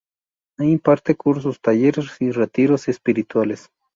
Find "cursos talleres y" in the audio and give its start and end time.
1.15-2.31